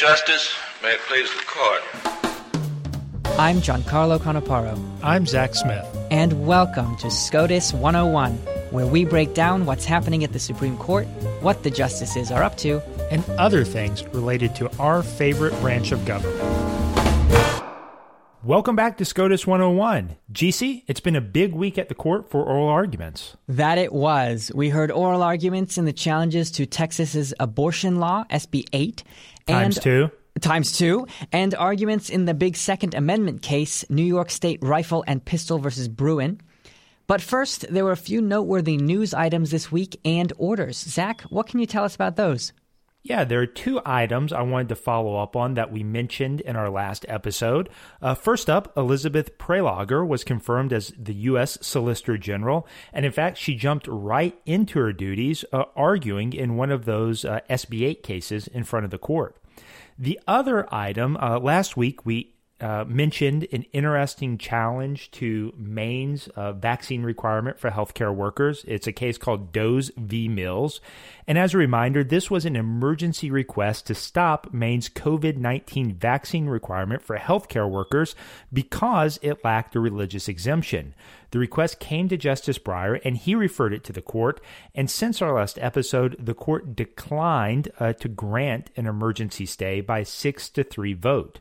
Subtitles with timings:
[0.00, 0.54] Justice.
[0.82, 1.82] May it please the court.
[3.38, 4.82] I'm Giancarlo Canaparo.
[5.02, 5.86] I'm Zach Smith.
[6.10, 8.32] And welcome to SCOTUS 101,
[8.70, 11.06] where we break down what's happening at the Supreme Court,
[11.42, 16.02] what the justices are up to, and other things related to our favorite branch of
[16.06, 16.60] government.
[18.42, 20.16] Welcome back to SCOTUS 101.
[20.32, 23.36] GC, it's been a big week at the court for oral arguments.
[23.48, 24.50] That it was.
[24.54, 29.04] We heard oral arguments in the challenges to Texas's abortion law, SB 8.
[29.50, 30.10] Times and two.
[30.40, 35.24] Times two, and arguments in the big Second Amendment case, New York State Rifle and
[35.24, 36.40] Pistol versus Bruen.
[37.06, 40.78] But first, there were a few noteworthy news items this week and orders.
[40.78, 42.52] Zach, what can you tell us about those?
[43.02, 46.54] Yeah, there are two items I wanted to follow up on that we mentioned in
[46.54, 47.70] our last episode.
[48.02, 51.56] Uh, first up, Elizabeth Prelogar was confirmed as the U.S.
[51.62, 56.70] Solicitor General, and in fact, she jumped right into her duties, uh, arguing in one
[56.70, 59.39] of those uh, SB 8 cases in front of the court.
[60.00, 66.52] The other item, uh, last week we uh, mentioned an interesting challenge to Maine's uh,
[66.52, 68.64] vaccine requirement for healthcare workers.
[68.68, 70.28] It's a case called Does v.
[70.28, 70.80] Mills.
[71.26, 76.46] And as a reminder, this was an emergency request to stop Maine's COVID 19 vaccine
[76.46, 78.14] requirement for healthcare workers
[78.52, 80.94] because it lacked a religious exemption.
[81.30, 84.40] The request came to Justice Breyer and he referred it to the court.
[84.74, 90.02] And since our last episode, the court declined uh, to grant an emergency stay by
[90.02, 91.40] six to three vote.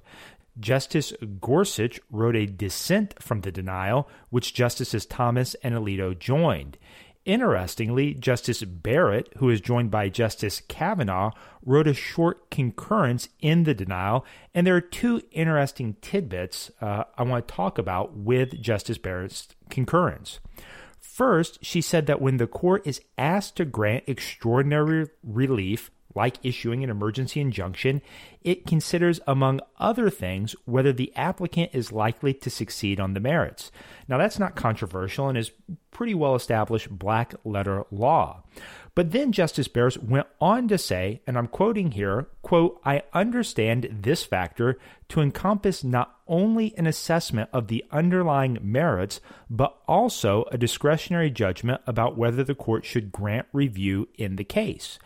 [0.59, 6.77] Justice Gorsuch wrote a dissent from the denial, which Justices Thomas and Alito joined.
[7.25, 11.31] Interestingly, Justice Barrett, who is joined by Justice Kavanaugh,
[11.63, 14.25] wrote a short concurrence in the denial.
[14.55, 19.49] And there are two interesting tidbits uh, I want to talk about with Justice Barrett's
[19.69, 20.39] concurrence.
[20.99, 26.83] First, she said that when the court is asked to grant extraordinary relief like issuing
[26.83, 28.01] an emergency injunction,
[28.41, 33.71] it considers, among other things, whether the applicant is likely to succeed on the merits.
[34.05, 35.51] Now, that's not controversial and is
[35.91, 38.43] pretty well established black letter law.
[38.95, 43.87] But then Justice Barrett went on to say, and I'm quoting here, quote, I understand
[43.89, 50.57] this factor to encompass not only an assessment of the underlying merits, but also a
[50.57, 54.99] discretionary judgment about whether the court should grant review in the case.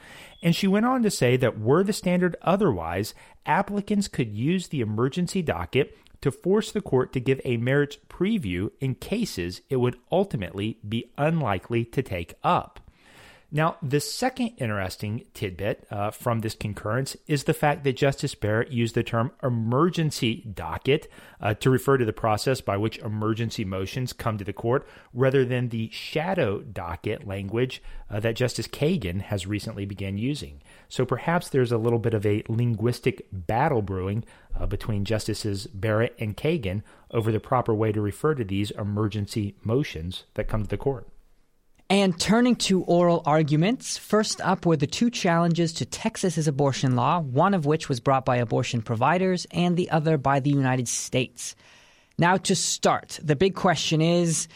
[0.43, 3.15] And she went on to say that were the standard otherwise,
[3.45, 8.69] applicants could use the emergency docket to force the court to give a merits preview
[8.81, 12.81] in cases it would ultimately be unlikely to take up.
[13.55, 18.71] Now, the second interesting tidbit uh, from this concurrence is the fact that Justice Barrett
[18.71, 21.07] used the term emergency docket
[21.39, 25.45] uh, to refer to the process by which emergency motions come to the court rather
[25.45, 30.59] than the shadow docket language uh, that Justice Kagan has recently begun using.
[30.89, 34.25] So perhaps there's a little bit of a linguistic battle brewing
[34.59, 36.81] uh, between Justices Barrett and Kagan
[37.11, 41.07] over the proper way to refer to these emergency motions that come to the court.
[41.93, 47.19] And turning to oral arguments, first up were the two challenges to Texas's abortion law,
[47.19, 51.55] one of which was brought by abortion providers and the other by the United States.
[52.17, 54.47] Now, to start, the big question is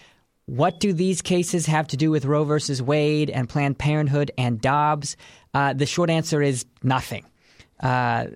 [0.47, 4.59] what do these cases have to do with Roe versus Wade and Planned Parenthood and
[4.59, 5.15] Dobbs?
[5.53, 7.23] Uh, the short answer is nothing.
[7.79, 8.29] Uh,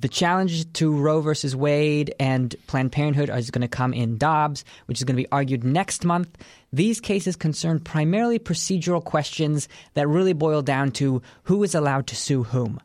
[0.00, 4.64] the challenge to Roe versus Wade and Planned Parenthood is going to come in Dobbs,
[4.86, 6.36] which is going to be argued next month.
[6.72, 12.16] These cases concern primarily procedural questions that really boil down to who is allowed to
[12.16, 12.80] sue whom.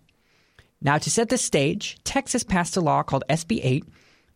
[0.81, 3.85] Now, to set the stage, Texas passed a law called SB 8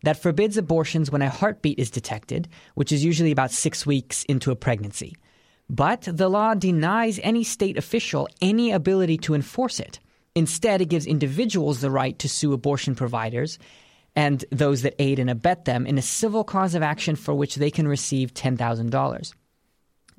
[0.02, 4.50] that forbids abortions when a heartbeat is detected, which is usually about six weeks into
[4.50, 5.14] a pregnancy.
[5.70, 10.00] But the law denies any state official any ability to enforce it.
[10.34, 13.58] Instead, it gives individuals the right to sue abortion providers
[14.14, 17.56] and those that aid and abet them in a civil cause of action for which
[17.56, 19.32] they can receive $10,000.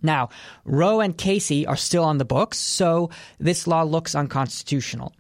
[0.01, 0.29] Now,
[0.66, 3.09] Roe and Casey are still on the books, so
[3.40, 5.13] this law looks unconstitutional.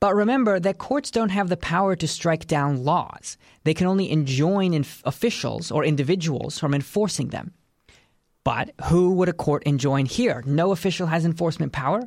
[0.00, 3.38] But remember that courts don't have the power to strike down laws.
[3.64, 7.52] They can only enjoin inf- officials or individuals from enforcing them.
[8.44, 10.42] But who would a court enjoin here?
[10.46, 12.02] No official has enforcement power.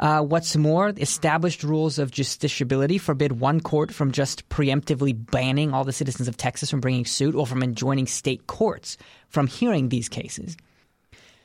[0.00, 5.84] Uh, what's more, established rules of justiciability forbid one court from just preemptively banning all
[5.84, 8.96] the citizens of Texas from bringing suit or from enjoining state courts
[9.28, 10.56] from hearing these cases.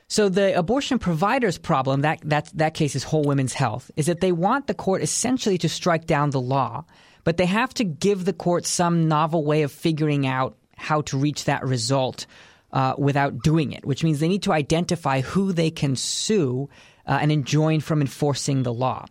[0.08, 4.20] So the abortion providers problem, that, that, that case is Whole Women's Health, is that
[4.20, 6.86] they want the court essentially to strike down the law,
[7.24, 11.18] but they have to give the court some novel way of figuring out how to
[11.18, 12.24] reach that result
[12.72, 16.70] uh, without doing it, which means they need to identify who they can sue
[17.06, 19.06] uh, and enjoined from enforcing the law.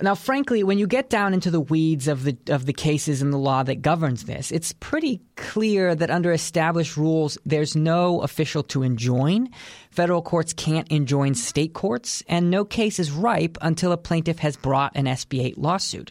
[0.00, 3.32] Now, frankly, when you get down into the weeds of the of the cases and
[3.32, 8.64] the law that governs this, it's pretty clear that under established rules, there's no official
[8.64, 9.48] to enjoin.
[9.90, 14.56] Federal courts can't enjoin state courts, and no case is ripe until a plaintiff has
[14.56, 16.10] brought an SB 8 lawsuit.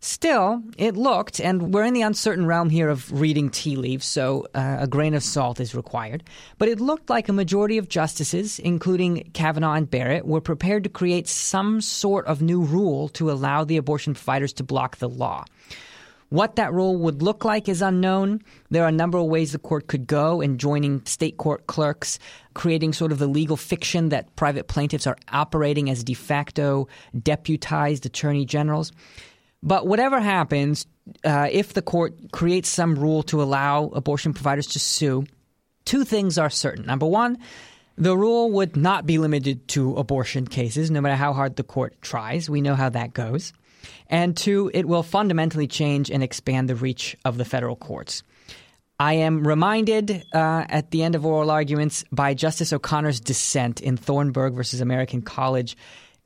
[0.00, 4.46] Still, it looked, and we're in the uncertain realm here of reading tea leaves, so
[4.54, 6.22] uh, a grain of salt is required,
[6.56, 10.90] but it looked like a majority of justices, including Kavanaugh and Barrett, were prepared to
[10.90, 15.44] create some sort of new rule to allow the abortion providers to block the law.
[16.28, 18.42] What that rule would look like is unknown.
[18.70, 22.18] There are a number of ways the court could go in joining state court clerks,
[22.54, 26.86] creating sort of the legal fiction that private plaintiffs are operating as de facto
[27.20, 28.92] deputized attorney generals.
[29.62, 30.86] But whatever happens,
[31.24, 35.24] uh, if the court creates some rule to allow abortion providers to sue,
[35.84, 36.86] two things are certain.
[36.86, 37.38] Number one,
[37.96, 42.00] the rule would not be limited to abortion cases, no matter how hard the court
[42.00, 42.48] tries.
[42.48, 43.52] We know how that goes.
[44.08, 48.22] And two, it will fundamentally change and expand the reach of the federal courts.
[49.00, 53.96] I am reminded uh, at the end of oral arguments by Justice O'Connor's dissent in
[53.96, 55.76] Thornburgh versus American College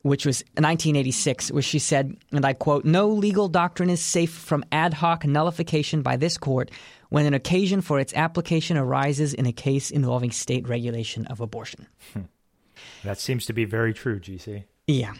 [0.03, 4.63] which was 1986, where she said, and I quote, No legal doctrine is safe from
[4.71, 6.69] ad hoc nullification by this court
[7.09, 11.87] when an occasion for its application arises in a case involving state regulation of abortion.
[12.13, 12.21] Hmm.
[13.03, 14.65] That seems to be very true, GC.
[14.87, 15.13] Yeah.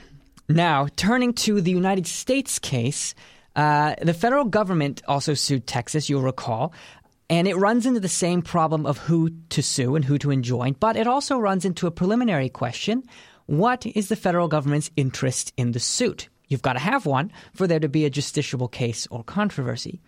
[0.49, 3.15] Now, turning to the United States case,
[3.55, 6.73] uh, the federal government also sued Texas, you'll recall.
[7.29, 10.73] And it runs into the same problem of who to sue and who to enjoin,
[10.73, 13.03] but it also runs into a preliminary question
[13.45, 16.29] what is the federal government's interest in the suit?
[16.47, 20.01] You've got to have one for there to be a justiciable case or controversy.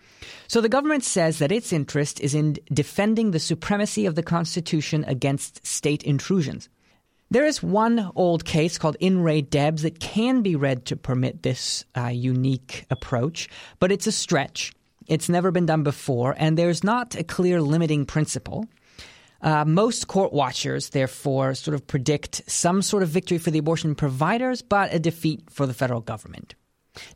[0.47, 5.03] So the government says that its interest is in defending the supremacy of the Constitution
[5.07, 6.69] against state intrusions.
[7.31, 11.41] There is one old case called In Re Debs that can be read to permit
[11.41, 13.49] this uh, unique approach,
[13.79, 14.71] but it's a stretch.
[15.07, 18.67] It's never been done before, and there's not a clear limiting principle.
[19.41, 23.95] Uh, most court watchers, therefore, sort of predict some sort of victory for the abortion
[23.95, 26.55] providers, but a defeat for the federal government.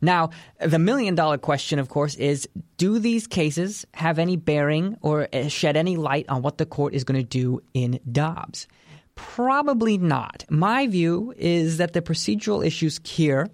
[0.01, 5.27] Now, the million dollar question, of course, is do these cases have any bearing or
[5.33, 8.68] uh, shed any light on what the court is going to do in Dobbs?
[9.15, 10.45] Probably not.
[10.50, 13.48] My view is that the procedural issues here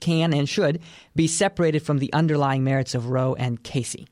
[0.00, 0.80] can and should
[1.16, 4.06] be separated from the underlying merits of Roe and Casey.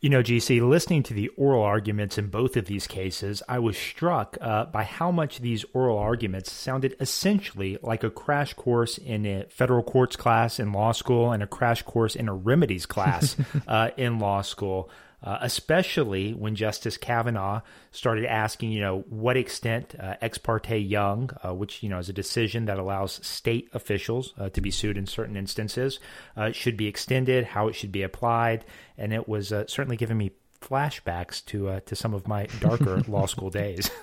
[0.00, 3.76] You know, GC, listening to the oral arguments in both of these cases, I was
[3.76, 9.26] struck uh, by how much these oral arguments sounded essentially like a crash course in
[9.26, 13.34] a federal courts class in law school and a crash course in a remedies class
[13.66, 14.88] uh, in law school
[15.22, 17.60] uh, especially when Justice Kavanaugh
[17.90, 22.08] started asking, you know, what extent uh, ex parte Young, uh, which, you know, is
[22.08, 25.98] a decision that allows state officials uh, to be sued in certain instances,
[26.36, 28.64] uh, should be extended, how it should be applied.
[28.96, 33.26] And it was uh, certainly giving me flashbacks to, to some of my darker law
[33.26, 33.90] school days.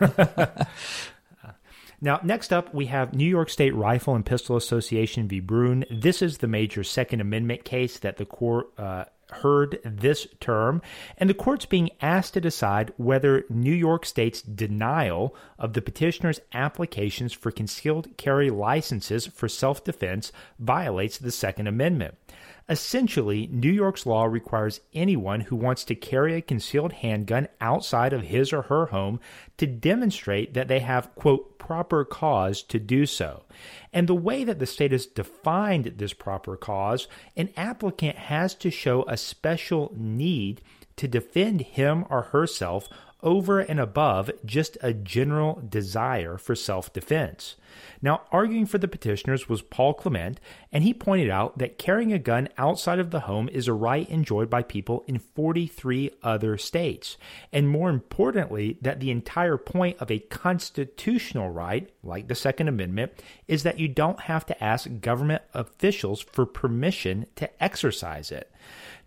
[2.01, 5.39] Now, next up, we have New York State Rifle and Pistol Association v.
[5.39, 5.85] Bruen.
[5.89, 10.81] This is the major Second Amendment case that the court uh, heard this term,
[11.17, 16.39] and the court's being asked to decide whether New York State's denial of the petitioner's
[16.53, 22.15] applications for concealed carry licenses for self defense violates the Second Amendment.
[22.67, 28.23] Essentially, New York's law requires anyone who wants to carry a concealed handgun outside of
[28.23, 29.19] his or her home
[29.57, 33.43] to demonstrate that they have, quote, proper cause to do so.
[33.93, 38.71] And the way that the state has defined this proper cause, an applicant has to
[38.71, 40.61] show a special need
[40.95, 42.89] to defend him or herself
[43.21, 47.55] over and above just a general desire for self defense.
[48.01, 50.39] Now, arguing for the petitioners was Paul Clement,
[50.71, 54.07] and he pointed out that carrying a gun outside of the home is a right
[54.09, 57.17] enjoyed by people in 43 other states.
[57.51, 63.11] And more importantly, that the entire point of a constitutional right, like the Second Amendment,
[63.47, 68.51] is that you don't have to ask government officials for permission to exercise it.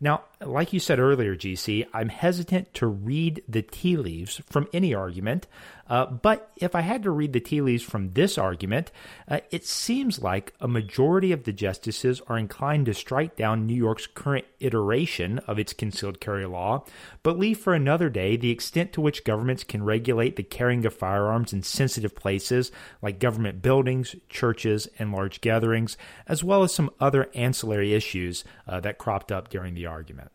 [0.00, 4.94] Now, like you said earlier, GC, I'm hesitant to read the tea leaves from any
[4.94, 5.46] argument,
[5.88, 8.92] uh, but if I had to read the tea leaves from this argument,
[9.26, 13.74] uh, it seems like a majority of the justices are inclined to strike down New
[13.74, 16.84] York's current iteration of its concealed carry law,
[17.22, 20.94] but leave for another day the extent to which governments can regulate the carrying of
[20.94, 22.70] firearms in sensitive places
[23.02, 28.78] like government buildings, churches, and large gatherings, as well as some other ancillary issues uh,
[28.80, 30.27] that cropped up during the argument.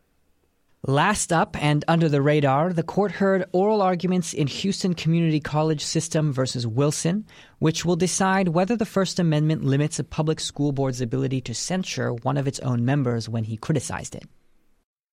[0.86, 5.82] Last up and under the radar, the court heard oral arguments in Houston Community College
[5.82, 7.24] System versus Wilson,
[7.58, 12.12] which will decide whether the First Amendment limits a public school board's ability to censure
[12.12, 14.24] one of its own members when he criticized it.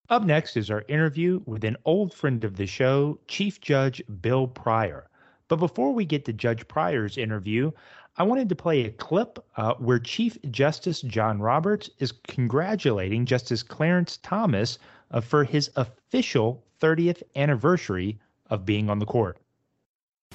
[0.09, 4.47] Up next is our interview with an old friend of the show, Chief Judge Bill
[4.47, 5.07] Pryor.
[5.47, 7.71] But before we get to Judge Pryor's interview,
[8.17, 13.63] I wanted to play a clip uh, where Chief Justice John Roberts is congratulating Justice
[13.63, 14.77] Clarence Thomas
[15.11, 19.37] uh, for his official 30th anniversary of being on the court.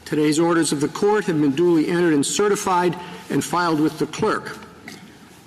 [0.05, 2.97] Today's orders of the court have been duly entered and certified
[3.29, 4.57] and filed with the clerk.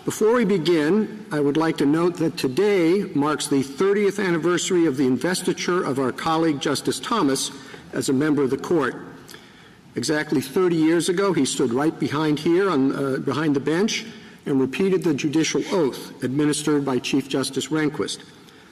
[0.06, 4.98] Before we begin, I would like to note that today marks the 30th anniversary of
[4.98, 7.52] the investiture of our colleague Justice Thomas
[7.94, 8.96] as a member of the court.
[9.96, 14.06] Exactly 30 years ago, he stood right behind here on, uh, behind the bench
[14.46, 18.24] and repeated the judicial oath administered by Chief Justice Rehnquist.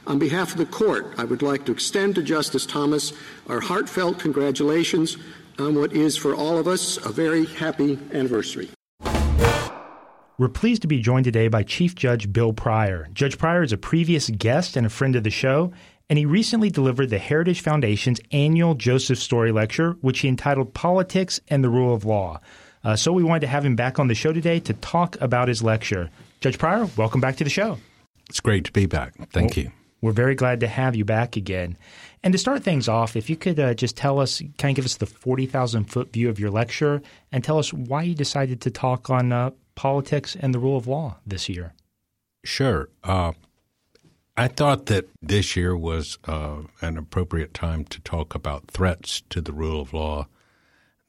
[0.08, 3.12] On behalf of the court, I would like to extend to Justice Thomas
[3.48, 5.18] our heartfelt congratulations
[5.60, 8.70] on what is for all of us a very happy anniversary.
[10.38, 13.10] We're pleased to be joined today by Chief Judge Bill Pryor.
[13.12, 15.74] Judge Pryor is a previous guest and a friend of the show,
[16.10, 21.42] and he recently delivered the Heritage Foundation's annual Joseph Story Lecture, which he entitled Politics
[21.50, 22.40] and the Rule of Law.
[22.82, 25.50] Uh, so we wanted to have him back on the show today to talk about
[25.50, 26.10] his lecture.
[26.40, 27.78] Judge Pryor, welcome back to the show.
[28.30, 29.14] It's great to be back.
[29.32, 29.72] Thank well, you.
[30.02, 31.78] We're very glad to have you back again.
[32.24, 34.86] And to start things off, if you could uh, just tell us, kind of give
[34.86, 37.02] us the 40,000 foot view of your lecture
[37.32, 40.88] and tell us why you decided to talk on uh, politics and the rule of
[40.88, 41.74] law this year.
[42.44, 42.90] Sure.
[43.04, 43.34] Uh,
[44.36, 49.42] I thought that this year was uh, an appropriate time to talk about threats to
[49.42, 50.28] the rule of law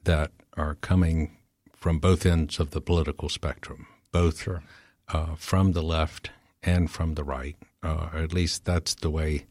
[0.04, 1.37] that are coming
[1.76, 4.62] from both ends of the political spectrum, both sure.
[5.09, 6.30] Uh, from the left
[6.62, 7.57] and from the right.
[7.82, 9.47] Uh, at least that's the way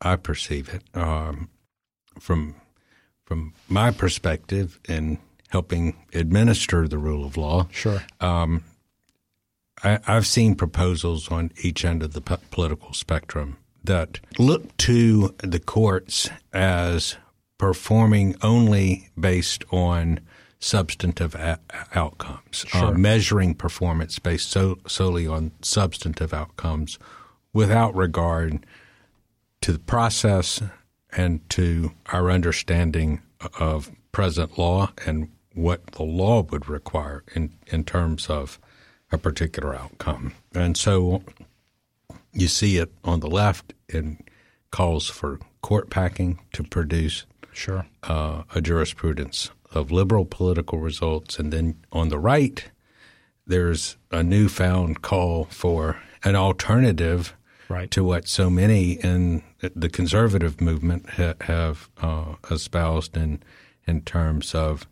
[0.00, 0.82] I perceive it.
[0.94, 1.48] Um,
[2.20, 2.56] from
[3.24, 5.18] from my perspective in
[5.48, 8.02] helping administer the rule of law, sure.
[8.20, 8.64] Um,
[9.82, 15.34] I, have seen proposals on each end of the p- political spectrum that look to
[15.38, 17.16] the courts as
[17.58, 20.20] performing only based on
[20.58, 21.60] substantive a-
[21.94, 22.84] outcomes, uh, sure.
[22.86, 26.98] uh, measuring performance based so- solely on substantive outcomes
[27.54, 28.66] without regard
[29.62, 30.60] to the process
[31.16, 33.22] and to our understanding
[33.58, 38.58] of present law and what the law would require in, in terms of
[39.10, 40.34] a particular outcome.
[40.54, 41.22] And so
[42.32, 44.18] you see it on the left in
[44.70, 47.86] calls for court packing to produce sure.
[48.02, 51.38] Uh, a jurisprudence of liberal political results.
[51.38, 52.64] And then on the right,
[53.46, 57.34] there's a newfound call for an alternative
[57.68, 57.90] right.
[57.90, 63.42] to what so many in the conservative movement ha- have uh, espoused in
[63.86, 64.86] in terms of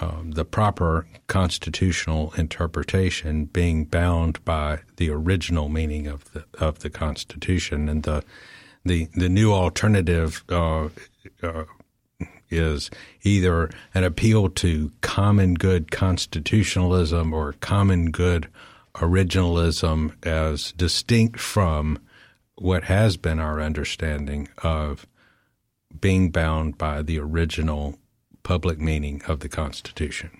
[0.00, 6.90] um, the proper constitutional interpretation being bound by the original meaning of the of the
[6.90, 8.22] Constitution, and the
[8.84, 10.88] the the new alternative uh,
[11.42, 11.64] uh,
[12.50, 12.90] is
[13.22, 18.48] either an appeal to common good constitutionalism or common good
[18.96, 21.98] originalism as distinct from
[22.56, 25.06] what has been our understanding of
[26.00, 27.98] being bound by the original
[28.42, 30.30] public meaning of the Constitution.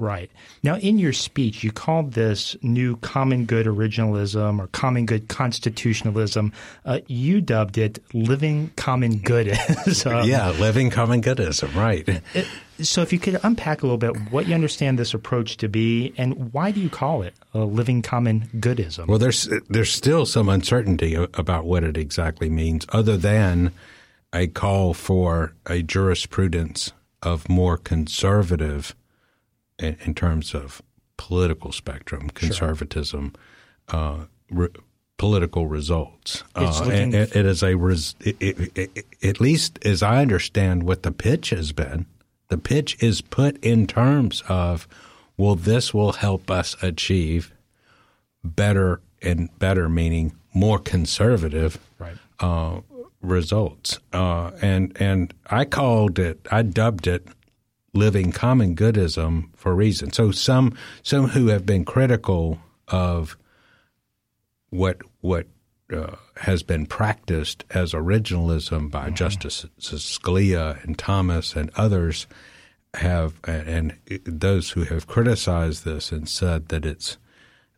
[0.00, 0.30] Right.
[0.62, 6.52] Now, in your speech, you called this new common good originalism or common good constitutionalism.
[6.84, 10.24] Uh, you dubbed it living common goodism.
[10.28, 12.08] yeah, living common goodism, right.
[12.32, 12.46] It,
[12.80, 16.14] so, if you could unpack a little bit what you understand this approach to be
[16.16, 19.08] and why do you call it a living common goodism?
[19.08, 23.72] Well, there's, there's still some uncertainty about what it exactly means, other than
[24.32, 28.94] a call for a jurisprudence of more conservative
[29.78, 30.82] in, in terms of
[31.16, 33.34] political spectrum, conservatism,
[33.90, 34.00] sure.
[34.00, 34.68] uh, re-
[35.16, 36.44] political results.
[36.54, 41.02] Uh, and, it, it is a res- it, it, at least as I understand what
[41.02, 42.06] the pitch has been.
[42.48, 44.88] The pitch is put in terms of,
[45.36, 47.52] well, this will help us achieve
[48.42, 52.16] better and better meaning more conservative right.
[52.40, 52.80] uh,
[53.20, 53.98] results.
[54.12, 57.28] Uh, and and I called it, I dubbed it
[57.94, 60.12] living common goodism for a reason.
[60.12, 63.36] So some some who have been critical of
[64.70, 65.46] what what
[65.92, 69.14] uh, has been practiced as originalism by mm-hmm.
[69.14, 72.26] Justices Scalia and Thomas and others
[72.94, 77.16] have, and those who have criticized this and said that it's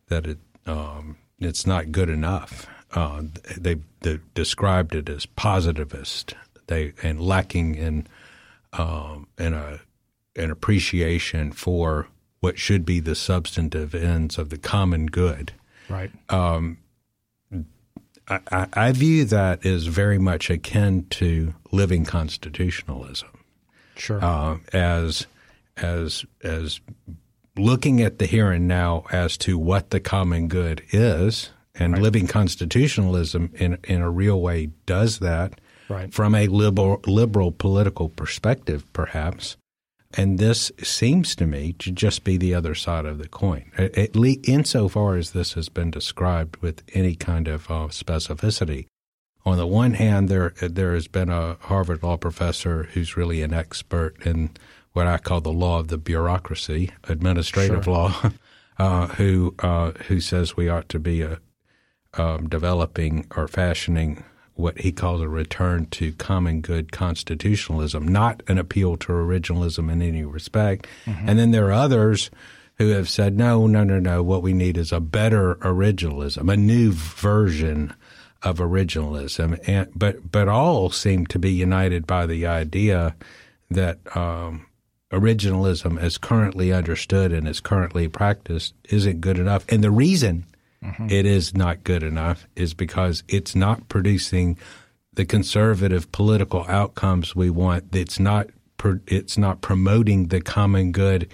[0.07, 3.23] that it um, it's not good enough uh,
[3.57, 6.35] they, they described it as positivist.
[6.67, 8.07] They and lacking in
[8.73, 9.79] um, in a
[10.35, 12.07] an appreciation for
[12.39, 15.53] what should be the substantive ends of the common good.
[15.89, 16.11] Right.
[18.27, 23.27] I, I view that as very much akin to living constitutionalism,
[23.95, 24.23] Sure.
[24.23, 25.27] uh, as
[25.77, 26.79] as as
[27.57, 32.27] looking at the here and now as to what the common good is, and living
[32.27, 35.59] constitutionalism in in a real way does that
[35.89, 36.13] Right.
[36.13, 39.57] from a liberal liberal political perspective, perhaps.
[40.13, 44.15] And this seems to me to just be the other side of the coin, at,
[44.15, 48.87] least insofar as this has been described with any kind of uh, specificity.
[49.45, 53.53] On the one hand, there there has been a Harvard law professor who's really an
[53.53, 54.51] expert in
[54.93, 58.31] what I call the law of the bureaucracy, administrative law,
[58.77, 61.39] uh, who uh, who says we ought to be a,
[62.13, 64.23] um, developing or fashioning
[64.55, 70.01] what he calls a return to common good constitutionalism, not an appeal to originalism in
[70.01, 70.87] any respect.
[71.27, 72.29] And then there are others
[72.75, 74.23] who have said, no, no, no, no.
[74.23, 77.93] What we need is a better originalism, a new version
[78.43, 79.59] of originalism.
[79.67, 83.15] And but but all seem to be united by the idea
[83.69, 84.65] that um,
[85.11, 89.65] originalism, as currently understood and as currently practiced, isn't good enough.
[89.69, 90.45] And the reason
[90.81, 94.57] it is not good enough is because it's not producing
[95.13, 97.95] the conservative political outcomes we want.
[97.95, 98.47] It's not.
[99.05, 101.29] It's not promoting the common good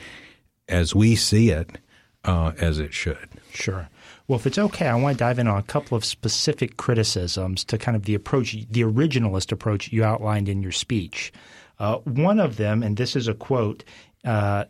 [0.67, 1.77] as we see it,
[2.25, 3.29] uh, as it should.
[3.53, 3.87] Sure.
[4.27, 7.63] Well, if it's okay, I want to dive in on a couple of specific criticisms
[7.65, 11.31] to kind of the approach, the originalist approach you outlined in your speech.
[11.79, 13.85] Uh, one of them, and this is a quote,
[14.25, 14.65] uh,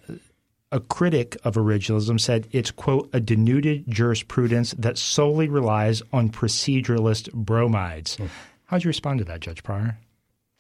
[0.72, 7.32] a critic of originalism said it's, quote, a denuded jurisprudence that solely relies on proceduralist
[7.34, 8.18] bromides.
[8.66, 9.98] How'd you respond to that, Judge Pryor?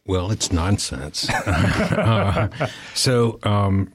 [0.05, 1.29] Well, it's nonsense.
[1.97, 2.47] Uh,
[2.93, 3.91] so um,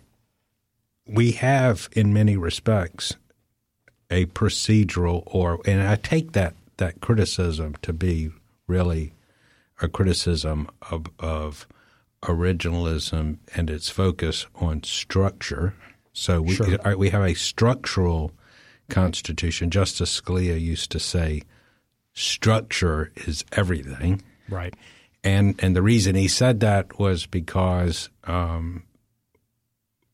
[1.06, 3.16] we have, in many respects,
[4.10, 8.30] a procedural, or and I take that that criticism to be
[8.66, 9.14] really
[9.80, 11.66] a criticism of of
[12.22, 15.74] originalism and its focus on structure.
[16.12, 16.76] So we Sure.
[16.86, 18.32] uh, we have a structural
[18.90, 19.70] constitution.
[19.70, 21.42] Justice Scalia used to say,
[22.12, 24.74] "Structure is everything." Right.
[25.24, 28.82] and and the reason he said that was because um,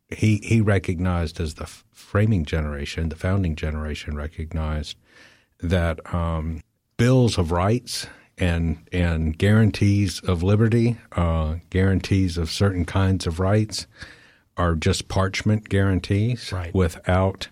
[0.09, 4.97] he he recognized as the framing generation, the founding generation recognized
[5.61, 6.63] that um,
[6.97, 8.07] bills of rights
[8.37, 13.87] and and guarantees of liberty, uh, guarantees of certain kinds of rights,
[14.59, 16.75] are just parchment guarantees Right.
[16.75, 17.49] without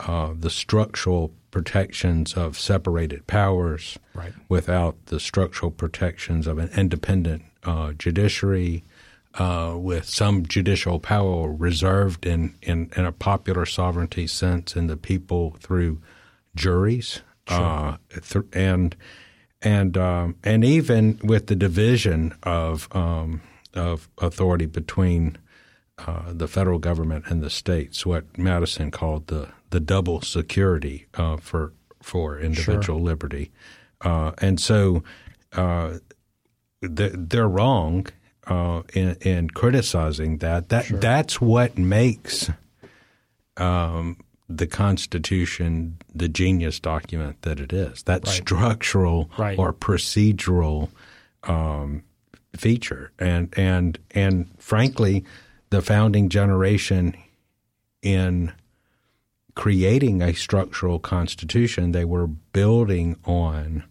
[0.00, 4.32] uh, the structural protections of separated powers, Right.
[4.48, 8.84] without the structural protections of an independent uh, judiciary,
[9.34, 14.96] uh, with some judicial power reserved in, in, in a popular sovereignty sense in the
[14.96, 16.00] people through
[16.54, 18.96] juries, uh, th- and
[19.62, 23.40] and um, and even with the division of um,
[23.74, 25.36] of authority between
[25.98, 31.36] uh, the federal government and the states, what Madison called the the double security uh,
[31.38, 33.50] for for individual liberty,
[34.02, 35.02] uh, and so
[35.54, 35.98] uh,
[36.82, 38.06] they- they're wrong
[38.46, 40.68] uh, in, in criticizing that.
[40.68, 42.50] That that's what makes
[43.56, 48.02] um, the Constitution the genius document that it is.
[48.04, 49.58] That structural Right.
[49.58, 50.90] or procedural
[51.44, 52.02] um,
[52.54, 55.24] feature, and and and frankly,
[55.70, 57.16] the founding generation
[58.02, 58.52] in
[59.54, 63.84] creating a structural constitution, they were building on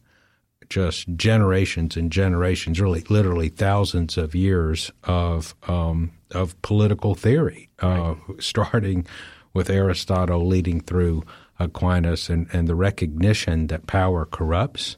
[0.69, 8.15] just generations and generations, really, literally thousands of years of um, of political theory, uh,
[8.39, 9.05] starting
[9.53, 11.23] with Aristotle, leading through
[11.59, 14.97] Aquinas, and, and the recognition that power corrupts,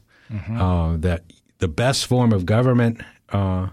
[0.60, 1.24] uh, that
[1.58, 3.00] the best form of government.
[3.30, 3.68] Uh,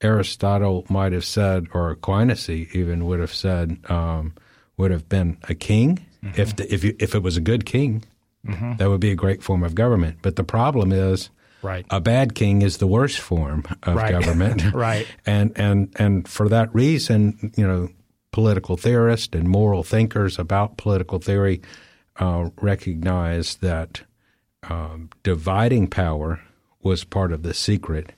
[0.00, 4.34] Aristotle might have said, or Aquinas even would have said, um,
[4.76, 6.04] would have been a king.
[6.36, 8.04] If the, if you, if it was a good king,
[8.78, 10.18] that would be a great form of government.
[10.22, 11.30] But the problem is,
[11.60, 11.84] Right.
[11.90, 14.12] a bad king is the worst form of Right.
[14.12, 14.62] government.
[14.72, 15.06] Right.
[15.26, 17.88] And and and for that reason, you know,
[18.30, 21.60] political theorists and moral thinkers about political theory
[22.20, 24.02] uh, recognize that
[24.68, 26.40] um, dividing power
[26.82, 28.12] was part of the secret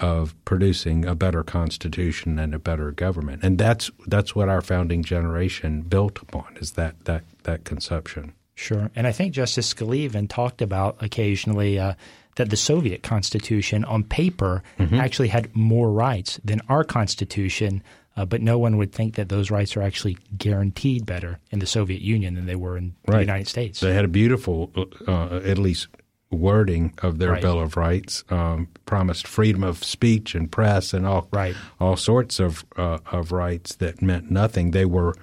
[0.00, 5.02] of producing a better constitution and a better government, and that's that's what our founding
[5.02, 8.34] generation built upon is that that that conception.
[8.56, 8.90] Sure.
[8.94, 11.94] And I think Justice Scalia even talked about occasionally uh,
[12.36, 14.94] that the Soviet Constitution on paper mm-hmm.
[14.94, 17.82] actually had more rights than our Constitution,
[18.16, 21.66] uh, but no one would think that those rights are actually guaranteed better in the
[21.66, 23.16] Soviet Union than they were in right.
[23.16, 23.80] the United States.
[23.80, 24.70] They had a beautiful,
[25.06, 25.88] uh, at least
[26.34, 27.42] wording of their right.
[27.42, 31.54] Bill of Rights, um, promised freedom of speech and press and all right.
[31.80, 34.70] all sorts of uh, of rights that meant nothing.
[34.70, 35.14] They were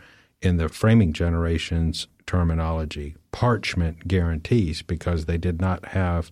[0.41, 6.31] in the framing generation's terminology parchment guarantees because they did not have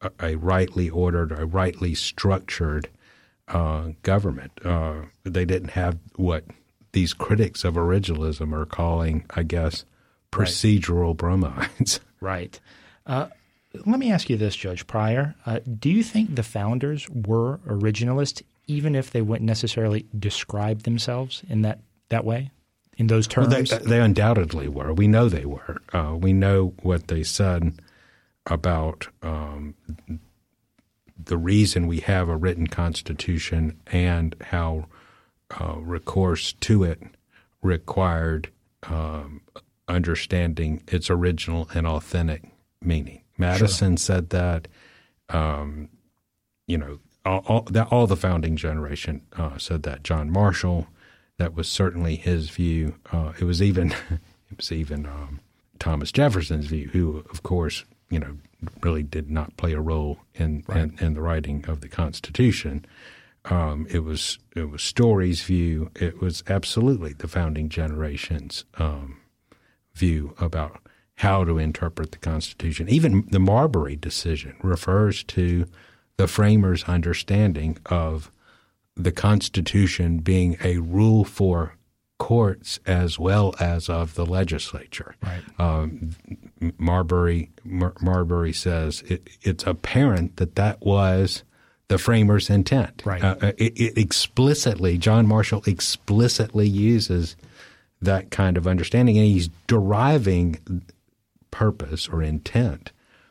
[0.00, 2.88] a, a rightly ordered, a rightly structured
[3.48, 4.52] uh, government.
[4.64, 6.44] Uh, they didn't have what
[6.92, 9.84] these critics of originalism are calling, I guess,
[10.32, 11.16] procedural right.
[11.16, 12.00] bromides.
[12.20, 12.58] Right.
[13.04, 13.26] Uh,
[13.86, 15.34] let me ask you this, Judge Pryor.
[15.46, 21.42] Uh, do you think the founders were originalists, even if they wouldn't necessarily describe themselves
[21.48, 22.50] in that, that way?
[22.96, 23.48] in those terms?
[23.48, 24.92] Well, they, they, undoubtedly were.
[24.92, 25.82] We know they were.
[25.92, 27.80] Uh, we know what they said
[28.46, 29.74] about um,
[31.22, 34.86] the reason we have a written constitution and how
[35.58, 37.00] uh, recourse to it
[37.62, 38.50] required
[38.84, 39.40] um,
[39.88, 42.42] understanding its original and authentic
[42.82, 43.22] meaning.
[43.38, 44.04] Madison sure.
[44.04, 44.68] said that.
[45.30, 45.88] Um,
[46.66, 50.02] you know, all, all, all, the founding generation uh, said that.
[50.02, 50.86] John Marshall
[51.38, 52.94] that was certainly his view.
[53.12, 53.92] Uh, it was even
[54.50, 55.40] it was even um,
[55.78, 58.36] Thomas Jefferson's view, who, of course, you know,
[58.82, 60.78] really did not play a role in right.
[60.78, 62.84] in, in, the writing of the Constitution.
[63.46, 65.90] Um, it was it was Story's view.
[65.94, 69.18] It was absolutely the founding generation's um,
[69.94, 70.83] view about
[71.16, 72.88] how to interpret the Constitution.
[72.88, 75.66] Even the Marbury decision refers to
[76.16, 78.30] the framers' understanding of
[78.96, 81.74] the Constitution being a rule for
[82.18, 85.14] courts as well as of the legislature.
[85.22, 85.42] Right.
[85.58, 86.10] Um,
[86.78, 91.42] Marbury Mar- Marbury says it, it's apparent that that was
[91.88, 93.02] the framers' intent.
[93.04, 93.22] Right.
[93.22, 97.36] Uh, it, it explicitly, John Marshall explicitly uses
[98.00, 100.82] that kind of understanding, and he's deriving
[101.54, 102.90] purpose or intent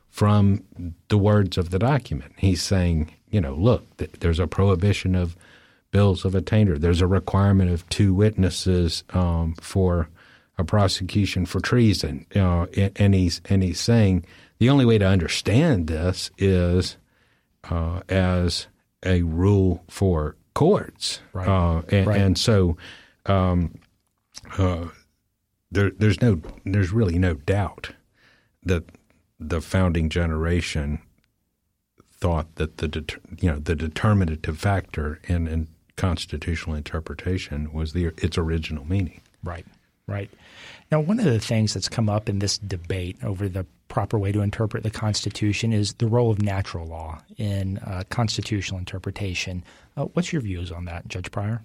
[0.09, 0.63] from
[1.09, 2.31] the words of the document.
[2.37, 5.35] He's saying, you know, look, there's a prohibition of
[5.91, 6.79] bills of attainder.
[6.79, 10.07] There's a requirement of two witnesses um, for
[10.57, 12.25] a prosecution for treason.
[12.33, 14.23] Uh, and he's and he's saying
[14.59, 16.95] the only way to understand this is
[17.69, 18.67] uh, as
[19.05, 21.19] a rule for courts.
[21.33, 21.47] Right.
[21.47, 22.21] Uh, and, right.
[22.21, 22.77] and, so
[23.25, 23.77] um,
[24.57, 24.87] uh,
[25.71, 27.91] there, there's no there's really no doubt
[28.65, 28.83] that
[29.39, 30.99] the founding generation
[32.11, 38.37] thought that the you know the determinative factor in, in constitutional interpretation was the its
[38.37, 39.21] original meaning.
[39.43, 39.65] Right,
[40.07, 40.29] right.
[40.91, 44.31] Now, one of the things that's come up in this debate over the proper way
[44.31, 49.63] to interpret the Constitution is the role of natural law in uh, constitutional interpretation.
[49.97, 51.61] Uh, what's your views on that, Judge Pryor?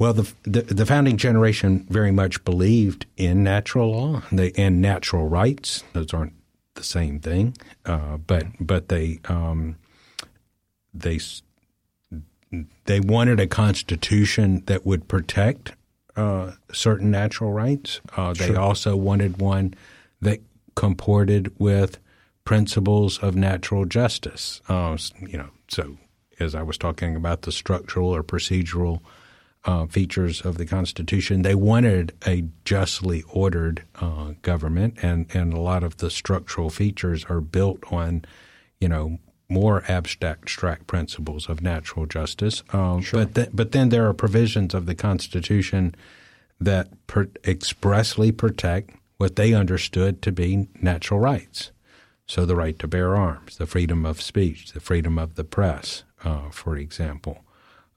[0.00, 5.28] Well, the, the, the founding generation very much believed in natural law they, and natural
[5.28, 5.84] rights.
[5.92, 6.32] Those aren't
[6.74, 9.76] the same thing, uh, but but they um,
[10.94, 11.20] they
[12.86, 15.72] they wanted a constitution that would protect
[16.16, 18.00] uh, certain natural rights.
[18.16, 18.58] Uh, they sure.
[18.58, 19.74] also wanted one
[20.22, 20.40] that
[20.76, 21.98] comported with
[22.46, 24.62] principles of natural justice.
[24.66, 25.98] Uh, you know, so
[26.38, 29.02] as I was talking about the structural or procedural
[29.64, 35.60] uh, features of the Constitution, they wanted a justly ordered uh, government, and and a
[35.60, 38.24] lot of the structural features are built on,
[38.80, 39.18] you know,
[39.48, 42.62] more abstract, abstract principles of natural justice.
[42.72, 43.24] Um, sure.
[43.24, 45.94] But th- but then there are provisions of the Constitution
[46.60, 51.72] that per- expressly protect what they understood to be natural rights.
[52.26, 56.04] So the right to bear arms, the freedom of speech, the freedom of the press,
[56.24, 57.44] uh, for example,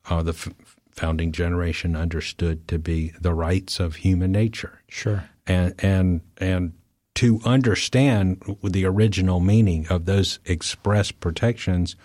[0.10, 0.49] uh, the f-
[0.93, 4.82] founding generation understood to be the rights of human nature.
[4.88, 5.29] Sure.
[5.45, 6.73] And and and
[7.15, 11.95] to understand the original meaning of those express protections,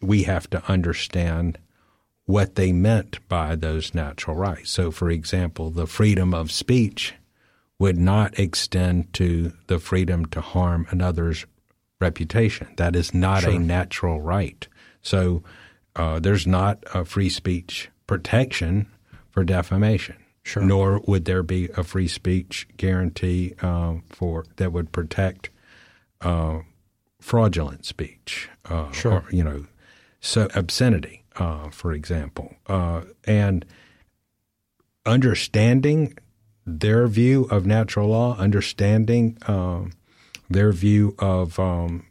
[0.00, 1.58] we have to understand
[2.24, 4.70] what they meant by those natural rights.
[4.70, 7.14] So, for example, the freedom of speech
[7.78, 11.46] would not extend to the freedom to harm another's
[12.00, 12.68] reputation.
[12.76, 13.52] That is not sure.
[13.52, 14.66] a natural right.
[15.02, 15.42] So,
[15.96, 18.86] uh, there's not a free speech protection
[19.30, 20.16] for defamation.
[20.42, 20.62] Sure.
[20.62, 25.50] Nor would there be a free speech guarantee uh, for that would protect
[26.22, 26.60] uh,
[27.20, 28.48] fraudulent speech.
[28.64, 29.12] Uh, sure.
[29.12, 29.66] Or, you know,
[30.20, 33.64] so obscenity, uh, for example, uh, and
[35.04, 36.16] understanding
[36.66, 39.92] their view of natural law, understanding um,
[40.48, 42.06] their view of um,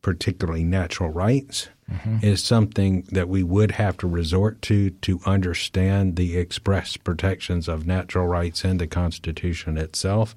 [0.00, 2.18] particularly natural rights, mm-hmm.
[2.22, 7.86] is something that we would have to resort to to understand the express protections of
[7.86, 10.36] natural rights in the Constitution itself.